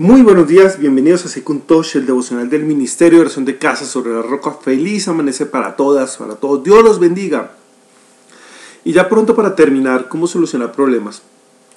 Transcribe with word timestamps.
Muy 0.00 0.22
buenos 0.22 0.46
días, 0.46 0.78
bienvenidos 0.78 1.26
a 1.26 1.28
Secund 1.28 1.62
Tosh, 1.66 1.96
el 1.96 2.06
devocional 2.06 2.48
del 2.48 2.62
Ministerio 2.62 3.18
de 3.18 3.22
Oración 3.22 3.44
de 3.44 3.58
Casa 3.58 3.84
sobre 3.84 4.14
la 4.14 4.22
Roca. 4.22 4.52
Feliz 4.52 5.08
amanecer 5.08 5.50
para 5.50 5.74
todas, 5.74 6.16
para 6.18 6.36
todos. 6.36 6.62
Dios 6.62 6.84
los 6.84 7.00
bendiga. 7.00 7.56
Y 8.84 8.92
ya 8.92 9.08
pronto 9.08 9.34
para 9.34 9.56
terminar, 9.56 10.08
¿cómo 10.08 10.28
solucionar 10.28 10.70
problemas? 10.70 11.22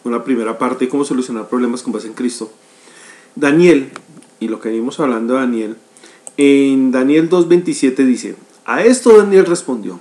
Una 0.04 0.24
primera 0.24 0.60
parte, 0.60 0.88
¿cómo 0.88 1.04
solucionar 1.04 1.50
problemas 1.50 1.82
con 1.82 1.94
base 1.94 2.10
en 2.10 2.14
Cristo? 2.14 2.52
Daniel, 3.36 3.90
y 4.40 4.50
lo 4.50 4.60
que 4.60 4.70
venimos 4.70 5.00
hablando 5.00 5.34
de 5.34 5.40
Daniel, 5.40 5.78
en 6.38 6.92
Daniel 6.92 7.28
2.27 7.28 8.06
dice, 8.06 8.36
a 8.66 8.84
esto 8.84 9.18
Daniel 9.18 9.48
respondió, 9.48 10.00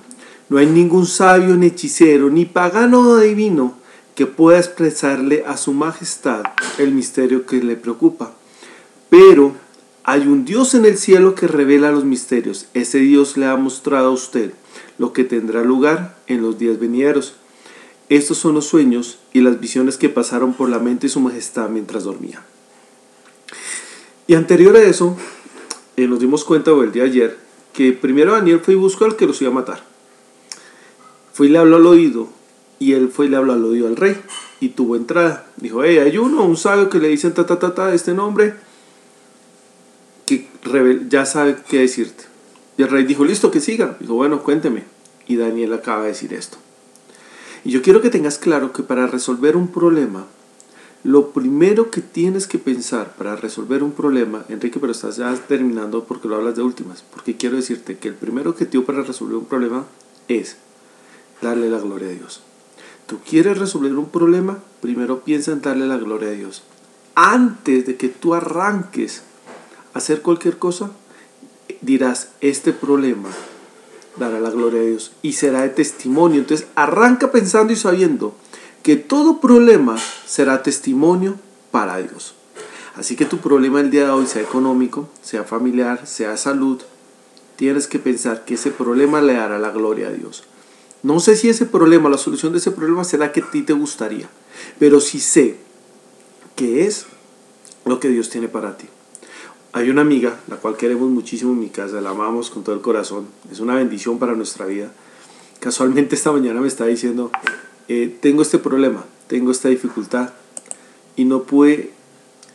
no 0.50 0.58
hay 0.58 0.66
ningún 0.66 1.06
sabio, 1.06 1.56
ni 1.56 1.68
hechicero, 1.68 2.28
ni 2.28 2.44
pagano 2.44 3.16
divino 3.16 3.79
que 4.20 4.26
pueda 4.26 4.58
expresarle 4.58 5.44
a 5.46 5.56
su 5.56 5.72
majestad 5.72 6.42
el 6.76 6.92
misterio 6.92 7.46
que 7.46 7.62
le 7.62 7.74
preocupa. 7.74 8.34
Pero 9.08 9.54
hay 10.04 10.26
un 10.26 10.44
Dios 10.44 10.74
en 10.74 10.84
el 10.84 10.98
cielo 10.98 11.34
que 11.34 11.48
revela 11.48 11.90
los 11.90 12.04
misterios. 12.04 12.66
Ese 12.74 12.98
Dios 12.98 13.38
le 13.38 13.46
ha 13.46 13.56
mostrado 13.56 14.08
a 14.08 14.10
usted 14.10 14.52
lo 14.98 15.14
que 15.14 15.24
tendrá 15.24 15.62
lugar 15.62 16.18
en 16.26 16.42
los 16.42 16.58
días 16.58 16.78
venideros. 16.78 17.36
Estos 18.10 18.36
son 18.36 18.52
los 18.52 18.66
sueños 18.66 19.20
y 19.32 19.40
las 19.40 19.58
visiones 19.58 19.96
que 19.96 20.10
pasaron 20.10 20.52
por 20.52 20.68
la 20.68 20.80
mente 20.80 21.06
de 21.06 21.12
su 21.14 21.20
majestad 21.20 21.70
mientras 21.70 22.04
dormía. 22.04 22.44
Y 24.26 24.34
anterior 24.34 24.76
a 24.76 24.82
eso, 24.82 25.16
eh, 25.96 26.06
nos 26.06 26.20
dimos 26.20 26.44
cuenta 26.44 26.72
el 26.72 26.92
día 26.92 27.04
ayer 27.04 27.38
que 27.72 27.94
primero 27.94 28.32
Daniel 28.32 28.60
fue 28.60 28.74
y 28.74 28.76
buscó 28.76 29.06
al 29.06 29.16
que 29.16 29.26
los 29.26 29.40
iba 29.40 29.50
a 29.50 29.54
matar. 29.54 29.82
Fue 31.32 31.46
y 31.46 31.48
le 31.48 31.56
habló 31.56 31.76
al 31.76 31.86
oído 31.86 32.38
y 32.80 32.94
él 32.94 33.10
fue 33.10 33.26
y 33.26 33.28
le 33.28 33.36
habló 33.36 33.52
al 33.52 33.64
oído 33.64 33.86
al 33.86 33.94
rey 33.94 34.16
y 34.58 34.70
tuvo 34.70 34.96
entrada. 34.96 35.46
Dijo, 35.58 35.84
hey, 35.84 35.98
hay 35.98 36.16
uno, 36.16 36.42
un 36.42 36.56
sabio 36.56 36.88
que 36.88 36.98
le 36.98 37.08
dicen 37.08 37.34
ta 37.34 37.46
ta 37.46 37.58
ta 37.58 37.74
ta 37.74 37.94
este 37.94 38.14
nombre 38.14 38.54
que 40.26 40.48
ya 41.08 41.26
sabe 41.26 41.58
qué 41.68 41.80
decirte. 41.80 42.24
Y 42.78 42.82
el 42.82 42.88
rey 42.88 43.04
dijo, 43.04 43.24
listo, 43.24 43.50
que 43.50 43.60
siga. 43.60 43.96
Dijo, 44.00 44.14
bueno, 44.14 44.42
cuénteme. 44.42 44.84
Y 45.26 45.36
Daniel 45.36 45.74
acaba 45.74 46.02
de 46.02 46.08
decir 46.08 46.32
esto. 46.32 46.56
Y 47.64 47.70
yo 47.70 47.82
quiero 47.82 48.00
que 48.00 48.08
tengas 48.08 48.38
claro 48.38 48.72
que 48.72 48.82
para 48.82 49.06
resolver 49.06 49.56
un 49.56 49.68
problema, 49.68 50.24
lo 51.04 51.32
primero 51.32 51.90
que 51.90 52.00
tienes 52.00 52.46
que 52.46 52.58
pensar 52.58 53.14
para 53.16 53.36
resolver 53.36 53.82
un 53.82 53.92
problema, 53.92 54.46
Enrique, 54.48 54.80
pero 54.80 54.92
estás 54.92 55.16
ya 55.16 55.34
terminando 55.34 56.04
porque 56.04 56.28
lo 56.28 56.36
hablas 56.36 56.56
de 56.56 56.62
últimas, 56.62 57.02
porque 57.02 57.36
quiero 57.36 57.56
decirte 57.56 57.98
que 57.98 58.08
el 58.08 58.14
primero 58.14 58.50
objetivo 58.50 58.84
para 58.84 59.02
resolver 59.02 59.36
un 59.36 59.44
problema 59.44 59.84
es 60.28 60.56
darle 61.42 61.68
la 61.68 61.78
gloria 61.78 62.08
a 62.08 62.12
Dios 62.12 62.42
tú 63.06 63.18
quieres 63.28 63.58
resolver 63.58 63.94
un 63.96 64.08
problema, 64.08 64.58
primero 64.80 65.20
piensa 65.20 65.52
en 65.52 65.62
darle 65.62 65.86
la 65.86 65.96
gloria 65.96 66.28
a 66.28 66.32
Dios. 66.32 66.62
Antes 67.14 67.86
de 67.86 67.96
que 67.96 68.08
tú 68.08 68.34
arranques 68.34 69.22
a 69.94 69.98
hacer 69.98 70.22
cualquier 70.22 70.58
cosa, 70.58 70.90
dirás, 71.80 72.30
este 72.40 72.72
problema 72.72 73.28
dará 74.16 74.40
la 74.40 74.50
gloria 74.50 74.80
a 74.80 74.84
Dios 74.84 75.12
y 75.22 75.32
será 75.32 75.62
de 75.62 75.70
testimonio. 75.70 76.40
Entonces 76.40 76.66
arranca 76.74 77.30
pensando 77.30 77.72
y 77.72 77.76
sabiendo 77.76 78.34
que 78.82 78.96
todo 78.96 79.40
problema 79.40 79.98
será 80.26 80.62
testimonio 80.62 81.36
para 81.70 81.98
Dios. 81.98 82.34
Así 82.96 83.16
que 83.16 83.24
tu 83.24 83.38
problema 83.38 83.80
el 83.80 83.90
día 83.90 84.04
de 84.04 84.10
hoy 84.10 84.26
sea 84.26 84.42
económico, 84.42 85.08
sea 85.22 85.44
familiar, 85.44 86.06
sea 86.06 86.36
salud, 86.36 86.80
tienes 87.56 87.86
que 87.86 87.98
pensar 87.98 88.44
que 88.44 88.54
ese 88.54 88.70
problema 88.70 89.20
le 89.20 89.34
dará 89.34 89.58
la 89.58 89.70
gloria 89.70 90.08
a 90.08 90.12
Dios. 90.12 90.44
No 91.02 91.18
sé 91.20 91.36
si 91.36 91.48
ese 91.48 91.66
problema, 91.66 92.10
la 92.10 92.18
solución 92.18 92.52
de 92.52 92.58
ese 92.58 92.70
problema 92.70 93.04
será 93.04 93.32
que 93.32 93.40
a 93.40 93.50
ti 93.50 93.62
te 93.62 93.72
gustaría, 93.72 94.28
pero 94.78 95.00
sí 95.00 95.18
sé 95.18 95.56
que 96.56 96.86
es 96.86 97.06
lo 97.86 98.00
que 98.00 98.08
Dios 98.08 98.28
tiene 98.28 98.48
para 98.48 98.76
ti. 98.76 98.86
Hay 99.72 99.88
una 99.88 100.02
amiga, 100.02 100.38
la 100.48 100.56
cual 100.56 100.76
queremos 100.76 101.08
muchísimo 101.08 101.52
en 101.52 101.60
mi 101.60 101.70
casa, 101.70 102.00
la 102.00 102.10
amamos 102.10 102.50
con 102.50 102.64
todo 102.64 102.74
el 102.74 102.82
corazón, 102.82 103.26
es 103.50 103.60
una 103.60 103.74
bendición 103.76 104.18
para 104.18 104.34
nuestra 104.34 104.66
vida. 104.66 104.92
Casualmente 105.58 106.16
esta 106.16 106.32
mañana 106.32 106.60
me 106.60 106.68
está 106.68 106.86
diciendo, 106.86 107.30
eh, 107.88 108.14
tengo 108.20 108.42
este 108.42 108.58
problema, 108.58 109.04
tengo 109.26 109.52
esta 109.52 109.68
dificultad 109.68 110.30
y 111.16 111.24
no 111.24 111.44
pude 111.44 111.92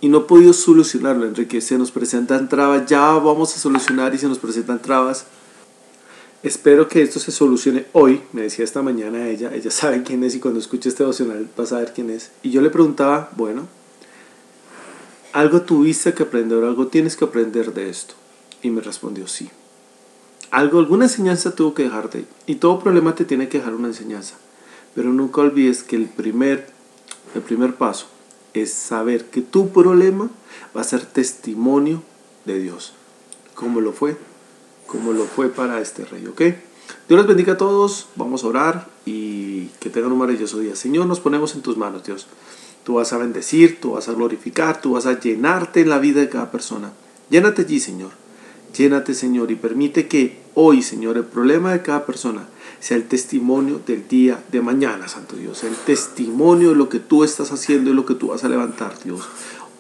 y 0.02 0.10
no 0.10 0.20
he 0.20 0.22
podido 0.22 0.54
solucionarlo, 0.54 1.26
Enrique. 1.26 1.62
Se 1.62 1.78
nos 1.78 1.90
presentan 1.90 2.48
trabas, 2.48 2.86
ya 2.86 3.00
vamos 3.12 3.56
a 3.56 3.60
solucionar 3.60 4.14
y 4.14 4.20
se 4.20 4.28
nos 4.28 4.38
presentan 4.38 4.82
trabas 4.82 5.26
Espero 6.46 6.88
que 6.88 7.02
esto 7.02 7.20
se 7.20 7.32
solucione 7.32 7.88
hoy, 7.94 8.22
me 8.32 8.44
decía 8.44 8.64
esta 8.64 8.84
mañana 8.84 9.28
ella, 9.28 9.52
ella 9.56 9.72
sabe 9.72 10.04
quién 10.04 10.24
es 10.24 10.36
y 10.36 10.40
cuando 10.40 10.60
escuche 10.60 10.90
este 10.90 11.02
devocional 11.02 11.50
va 11.60 11.64
a 11.64 11.66
saber 11.66 11.92
quién 11.92 12.12
es. 12.12 12.30
Y 12.44 12.52
yo 12.52 12.62
le 12.62 12.70
preguntaba, 12.70 13.32
bueno, 13.36 13.68
algo 15.34 15.64
tuviste 15.64 16.14
que 16.14 16.22
aprender, 16.22 16.64
algo 16.64 16.86
tienes 16.86 17.16
que 17.16 17.26
aprender 17.26 17.74
de 17.74 17.90
esto. 17.90 18.14
Y 18.62 18.70
me 18.70 18.82
respondió 18.82 19.28
sí. 19.28 19.50
Algo, 20.52 20.78
alguna 20.78 21.06
enseñanza 21.06 21.56
tuvo 21.56 21.74
que 21.74 21.82
dejarte. 21.82 22.26
Y 22.46 22.58
todo 22.58 22.80
problema 22.80 23.16
te 23.16 23.26
tiene 23.26 23.50
que 23.50 23.58
dejar 23.58 23.74
una 23.74 23.88
enseñanza. 23.88 24.36
Pero 24.94 25.12
nunca 25.12 25.42
olvides 25.42 25.82
que 25.82 25.96
el 25.96 26.06
primer, 26.06 26.68
el 27.34 27.42
primer 27.42 27.74
paso 27.74 28.06
es 28.54 28.72
saber 28.72 29.26
que 29.32 29.42
tu 29.42 29.70
problema 29.70 30.30
va 30.78 30.82
a 30.82 30.84
ser 30.84 31.08
testimonio 31.08 32.04
de 32.46 32.60
Dios. 32.60 32.94
Como 33.56 33.82
lo 33.82 33.94
fue 33.94 34.16
como 34.88 35.14
lo 35.14 35.26
fue 35.26 35.50
para 35.50 35.82
este 35.82 36.06
rey, 36.06 36.26
¿ok? 36.28 36.42
Dios 37.08 37.18
los 37.18 37.28
bendiga 37.28 37.54
a 37.54 37.58
todos, 37.58 38.08
vamos 38.16 38.44
a 38.44 38.48
orar 38.48 38.88
y 39.06 39.68
que 39.80 39.90
tengan 39.90 40.12
un 40.12 40.20
maravilloso 40.20 40.60
día. 40.60 40.76
Señor, 40.76 41.06
nos 41.06 41.20
ponemos 41.20 41.56
en 41.56 41.62
tus 41.62 41.78
manos, 41.78 42.04
Dios. 42.04 42.28
Tú 42.84 42.96
vas 42.96 43.14
a 43.14 43.18
bendecir, 43.18 43.80
tú 43.80 43.92
vas 43.92 44.08
a 44.10 44.14
glorificar, 44.14 44.82
tú 44.82 44.94
vas 44.94 45.06
a 45.06 45.20
llenarte 45.20 45.82
en 45.82 45.90
la 45.90 46.00
vida 46.00 46.22
de 46.22 46.30
cada 46.30 46.52
persona. 46.52 46.94
Llénate 47.30 47.64
allí, 47.64 47.80
Señor. 47.80 48.12
Llénate, 48.76 49.14
Señor, 49.14 49.52
y 49.52 49.56
permite 49.56 50.08
que 50.08 50.42
hoy, 50.54 50.82
Señor, 50.82 51.18
el 51.18 51.24
problema 51.24 51.72
de 51.72 51.82
cada 51.82 52.06
persona 52.06 52.48
sea 52.80 52.98
el 52.98 53.08
testimonio 53.08 53.82
del 53.86 54.08
día 54.08 54.44
de 54.52 54.62
mañana, 54.62 55.08
Santo 55.08 55.36
Dios. 55.36 55.64
El 55.64 55.76
testimonio 55.76 56.70
de 56.70 56.76
lo 56.76 56.90
que 56.90 57.00
tú 57.00 57.24
estás 57.24 57.52
haciendo 57.52 57.90
y 57.90 57.94
lo 57.94 58.06
que 58.06 58.16
tú 58.16 58.28
vas 58.28 58.44
a 58.44 58.50
levantar, 58.50 58.96
Dios. 59.04 59.22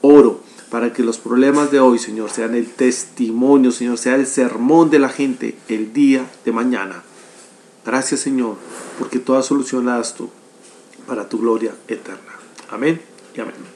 Oro 0.01 0.41
para 0.69 0.93
que 0.93 1.03
los 1.03 1.17
problemas 1.17 1.71
de 1.71 1.79
hoy, 1.79 1.99
Señor, 1.99 2.29
sean 2.29 2.55
el 2.55 2.67
testimonio, 2.71 3.71
Señor, 3.71 3.97
sea 3.97 4.15
el 4.15 4.27
sermón 4.27 4.89
de 4.89 4.99
la 4.99 5.09
gente 5.09 5.57
el 5.67 5.93
día 5.93 6.29
de 6.43 6.51
mañana. 6.51 7.03
Gracias, 7.85 8.21
Señor, 8.21 8.55
porque 8.97 9.19
toda 9.19 9.43
solución 9.43 9.85
la 9.85 10.01
tú 10.01 10.29
para 11.07 11.29
tu 11.29 11.39
gloria 11.39 11.75
eterna. 11.87 12.33
Amén 12.69 13.01
y 13.35 13.41
amén. 13.41 13.74